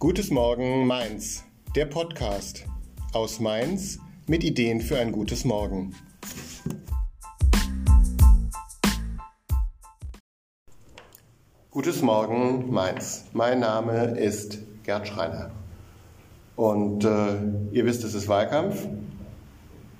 [0.00, 1.42] Gutes Morgen Mainz,
[1.74, 2.64] der Podcast
[3.12, 5.92] aus Mainz mit Ideen für ein gutes Morgen.
[11.72, 13.24] Gutes Morgen Mainz.
[13.32, 15.50] Mein Name ist Gerd Schreiner.
[16.54, 17.34] Und äh,
[17.72, 18.86] ihr wisst, es ist Wahlkampf.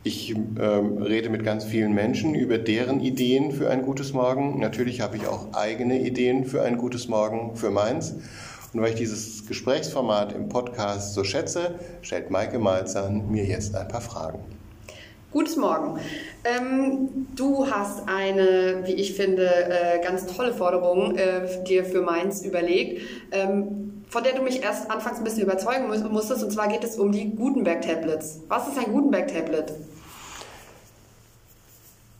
[0.05, 4.61] Ich ähm, rede mit ganz vielen Menschen über deren Ideen für ein gutes Morgen.
[4.61, 8.15] Natürlich habe ich auch eigene Ideen für ein gutes Morgen für Mainz.
[8.73, 13.89] Und weil ich dieses Gesprächsformat im Podcast so schätze, stellt Maike Malzahn mir jetzt ein
[13.89, 14.41] paar Fragen.
[15.31, 16.01] Gutes Morgen.
[16.45, 22.43] Ähm, du hast eine, wie ich finde, äh, ganz tolle Forderung äh, dir für Mainz
[22.43, 26.43] überlegt, ähm, von der du mich erst anfangs ein bisschen überzeugen musstest.
[26.43, 28.41] Und zwar geht es um die Gutenberg-Tablets.
[28.49, 29.75] Was ist ein Gutenberg-Tablet?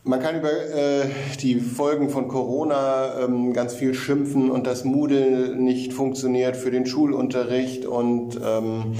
[0.09, 1.07] Man kann über äh,
[1.39, 6.87] die Folgen von Corona ähm, ganz viel schimpfen und dass Moodle nicht funktioniert für den
[6.87, 8.95] Schulunterricht und ähm,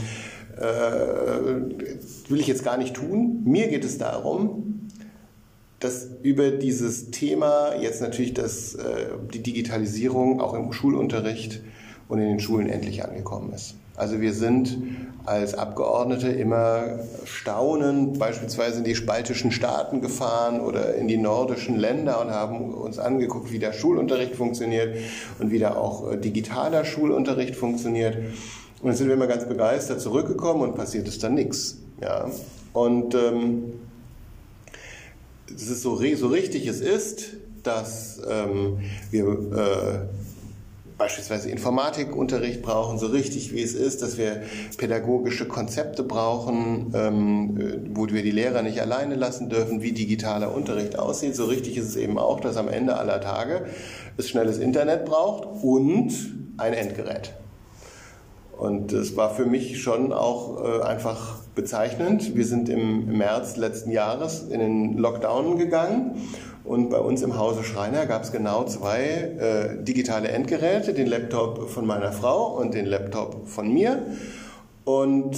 [0.56, 3.42] äh, will ich jetzt gar nicht tun.
[3.44, 4.88] Mir geht es darum,
[5.80, 11.64] dass über dieses Thema jetzt natürlich das, äh, die Digitalisierung auch im Schulunterricht
[12.08, 13.74] und in den Schulen endlich angekommen ist.
[14.00, 14.78] Also wir sind
[15.26, 22.22] als Abgeordnete immer staunend beispielsweise in die baltischen Staaten gefahren oder in die nordischen Länder
[22.22, 24.96] und haben uns angeguckt, wie der Schulunterricht funktioniert
[25.40, 28.16] und wie da auch äh, digitaler Schulunterricht funktioniert.
[28.82, 31.80] Und dann sind wir immer ganz begeistert zurückgekommen und passiert ist dann nichts.
[32.02, 32.30] Ja?
[32.72, 33.74] Und ähm,
[35.54, 38.80] es ist so, so richtig es ist, dass ähm,
[39.12, 40.19] wir äh,
[41.00, 44.44] beispielsweise Informatikunterricht brauchen, so richtig wie es ist, dass wir
[44.78, 50.54] pädagogische Konzepte brauchen, ähm, äh, wo wir die Lehrer nicht alleine lassen dürfen, wie digitaler
[50.54, 51.36] Unterricht aussieht.
[51.36, 53.66] So richtig ist es eben auch, dass am Ende aller Tage
[54.18, 56.12] es schnelles Internet braucht und
[56.58, 57.34] ein Endgerät.
[58.58, 62.36] Und es war für mich schon auch äh, einfach bezeichnend.
[62.36, 66.18] Wir sind im März letzten Jahres in den Lockdown gegangen
[66.64, 71.70] und bei uns im Hause Schreiner gab es genau zwei äh, digitale Endgeräte, den Laptop
[71.70, 74.04] von meiner Frau und den Laptop von mir.
[74.84, 75.38] Und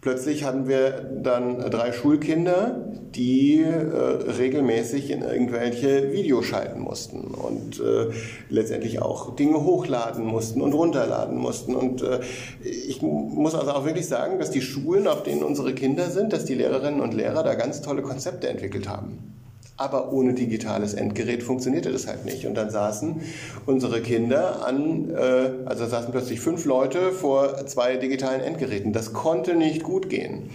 [0.00, 0.90] plötzlich hatten wir
[1.22, 2.80] dann drei Schulkinder,
[3.14, 8.12] die äh, regelmäßig in irgendwelche Videos schalten mussten und äh,
[8.48, 11.74] letztendlich auch Dinge hochladen mussten und runterladen mussten.
[11.74, 12.20] Und äh,
[12.62, 16.44] ich muss also auch wirklich sagen, dass die Schulen, auf denen unsere Kinder sind, dass
[16.44, 19.39] die Lehrerinnen und Lehrer da ganz tolle Konzepte entwickelt haben.
[19.80, 22.44] Aber ohne digitales Endgerät funktionierte das halt nicht.
[22.44, 23.22] Und dann saßen
[23.64, 28.92] unsere Kinder an, äh, also saßen plötzlich fünf Leute vor zwei digitalen Endgeräten.
[28.92, 30.50] Das konnte nicht gut gehen.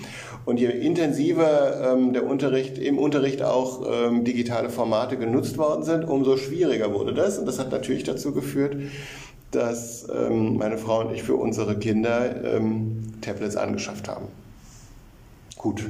[0.46, 6.06] Und je intensiver ähm, der Unterricht, im Unterricht auch ähm, digitale Formate genutzt worden sind,
[6.08, 7.40] umso schwieriger wurde das.
[7.40, 8.78] Und das hat natürlich dazu geführt,
[9.50, 14.28] dass ähm, meine Frau und ich für unsere Kinder ähm, Tablets angeschafft haben.
[15.58, 15.84] Gut,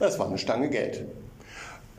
[0.00, 1.04] das war eine Stange Geld.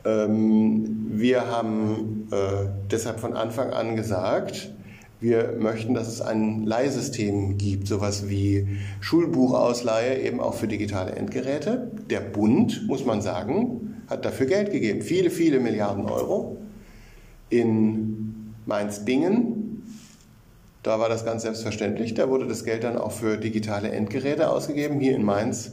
[0.06, 4.72] Ähm, wir haben äh, deshalb von Anfang an gesagt,
[5.18, 8.68] wir möchten, dass es ein Leihsystem gibt, sowas wie
[9.00, 11.90] Schulbuchausleihe, eben auch für digitale Endgeräte.
[12.08, 15.02] Der Bund, muss man sagen, hat dafür Geld gegeben.
[15.02, 16.58] Viele, viele Milliarden Euro.
[17.48, 19.82] In Mainz-Bingen,
[20.82, 22.14] da war das ganz selbstverständlich.
[22.14, 25.00] Da wurde das Geld dann auch für digitale Endgeräte ausgegeben.
[25.00, 25.72] Hier in Mainz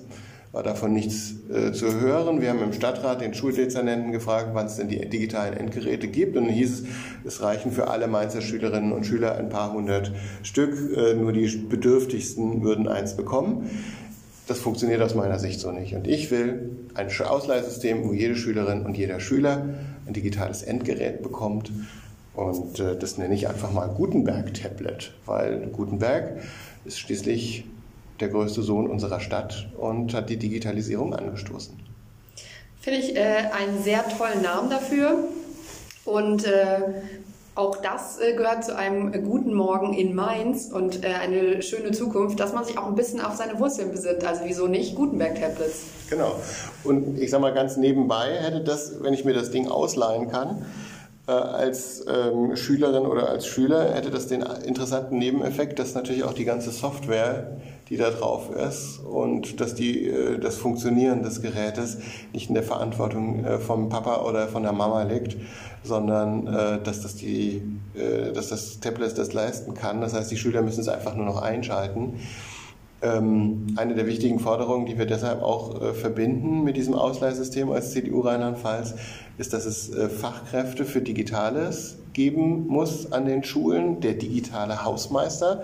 [0.54, 2.40] war davon nichts äh, zu hören.
[2.40, 6.38] Wir haben im Stadtrat den Schuldezernenten gefragt, wann es denn die digitalen Endgeräte gibt.
[6.38, 6.84] Und dann hieß es,
[7.26, 10.12] es reichen für alle Mainzer Schülerinnen und Schüler ein paar hundert
[10.44, 10.96] Stück.
[10.96, 13.68] Äh, nur die Bedürftigsten würden eins bekommen.
[14.46, 15.96] Das funktioniert aus meiner Sicht so nicht.
[15.96, 19.70] Und ich will ein Ausleihsystem, wo jede Schülerin und jeder Schüler
[20.06, 21.72] ein digitales Endgerät bekommt.
[22.36, 26.42] Und äh, das nenne ich einfach mal Gutenberg-Tablet, weil Gutenberg
[26.86, 27.66] ist schließlich
[28.20, 31.78] der größte Sohn unserer Stadt und hat die Digitalisierung angestoßen.
[32.80, 35.24] Finde ich äh, einen sehr tollen Namen dafür.
[36.06, 36.80] Und äh,
[37.56, 42.40] auch das äh, gehört zu einem guten Morgen in Mainz und äh, eine schöne Zukunft,
[42.40, 44.26] dass man sich auch ein bisschen auf seine Wurzeln besinnt.
[44.26, 45.84] Also wieso nicht Gutenberg-Tablets?
[46.10, 46.36] Genau.
[46.84, 50.66] Und ich sage mal ganz nebenbei hätte das, wenn ich mir das Ding ausleihen kann,
[51.32, 56.44] als ähm, Schülerin oder als Schüler hätte das den interessanten Nebeneffekt, dass natürlich auch die
[56.44, 57.58] ganze Software,
[57.90, 62.00] die da drauf ist und dass die, äh, das Funktionieren des Gerätes
[62.34, 65.38] nicht in der Verantwortung äh, vom Papa oder von der Mama liegt,
[65.84, 67.62] sondern äh, dass, das die,
[67.96, 70.02] äh, dass das Tablet das leisten kann.
[70.02, 72.20] Das heißt, die Schüler müssen es einfach nur noch einschalten.
[73.04, 77.92] Ähm, eine der wichtigen Forderungen, die wir deshalb auch äh, verbinden mit diesem Ausleihsystem als
[77.92, 78.96] CDU Rheinland-Pfalz,
[79.38, 85.64] ist, dass es äh, Fachkräfte für Digitales geben muss an den Schulen, der digitale Hausmeister.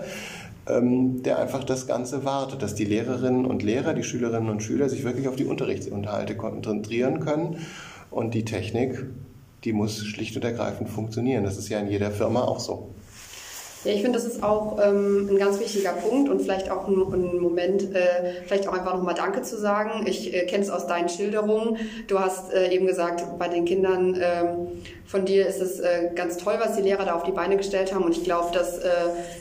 [0.68, 4.90] ähm, der einfach das Ganze wartet, dass die Lehrerinnen und Lehrer, die Schülerinnen und Schüler
[4.90, 7.56] sich wirklich auf die Unterrichtsinhalte konzentrieren können
[8.10, 9.06] und die Technik,
[9.64, 11.44] die muss schlicht und ergreifend funktionieren.
[11.44, 12.90] Das ist ja in jeder Firma auch so.
[13.82, 16.94] Ja, ich finde, das ist auch ähm, ein ganz wichtiger Punkt und vielleicht auch ein,
[16.96, 20.06] ein Moment, äh, vielleicht auch einfach nochmal Danke zu sagen.
[20.06, 21.78] Ich äh, kenne es aus deinen Schilderungen.
[22.06, 26.36] Du hast äh, eben gesagt, bei den Kindern ähm, von dir ist es äh, ganz
[26.36, 28.90] toll, was die Lehrer da auf die Beine gestellt haben und ich glaube, dass äh,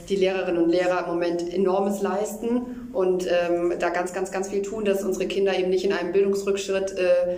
[0.07, 4.61] die Lehrerinnen und Lehrer im Moment enormes leisten und ähm, da ganz, ganz, ganz viel
[4.61, 7.35] tun, dass unsere Kinder eben nicht in einem Bildungsrückschritt äh,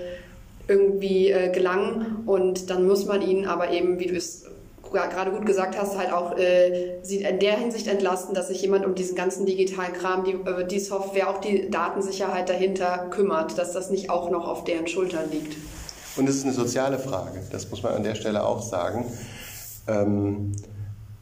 [0.67, 4.45] irgendwie gelangen und dann muss man ihnen aber eben, wie du es
[4.91, 8.85] gerade gut gesagt hast, halt auch äh, sie in der Hinsicht entlasten, dass sich jemand
[8.85, 13.73] um diesen ganzen digitalen Kram, die, äh, die Software, auch die Datensicherheit dahinter kümmert, dass
[13.73, 15.55] das nicht auch noch auf deren Schultern liegt.
[16.17, 19.05] Und es ist eine soziale Frage, das muss man an der Stelle auch sagen.
[19.87, 20.51] Ähm,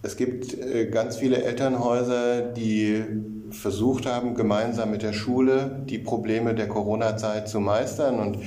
[0.01, 3.03] es gibt äh, ganz viele Elternhäuser, die
[3.51, 8.37] versucht haben, gemeinsam mit der Schule die Probleme der Corona-Zeit zu meistern und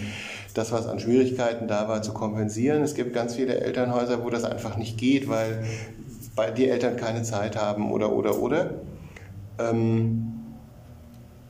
[0.54, 2.82] das, was an Schwierigkeiten da war, zu kompensieren.
[2.82, 5.64] Es gibt ganz viele Elternhäuser, wo das einfach nicht geht, weil
[6.56, 8.70] die Eltern keine Zeit haben oder, oder, oder.
[9.58, 10.32] Ähm,